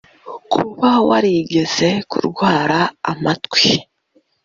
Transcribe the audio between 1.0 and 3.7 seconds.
warigeze kurwara amatwi